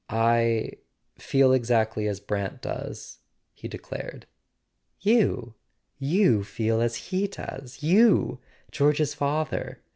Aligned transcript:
"I—feel 0.09 1.53
exactly 1.53 2.07
as 2.07 2.19
Brant 2.19 2.59
does," 2.63 3.19
he 3.53 3.67
declared. 3.67 4.25
"You—you 4.99 6.43
feel 6.43 6.81
as 6.81 6.95
he 6.95 7.27
does? 7.27 7.83
You, 7.83 8.39
George's 8.71 9.13
father? 9.13 9.83